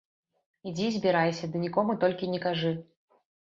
Ідзі, 0.71 0.87
збірайся, 0.95 1.49
ды 1.57 1.61
нікому 1.67 1.91
толькі 2.05 2.31
не 2.33 2.41
кажы. 2.47 2.73